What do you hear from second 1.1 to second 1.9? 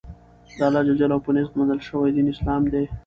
په نزد منل